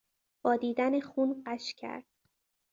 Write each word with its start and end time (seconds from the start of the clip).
با 0.43 0.55
دیدن 0.55 0.99
خون 0.99 1.43
غش 1.45 1.73
کرد. 1.73 2.05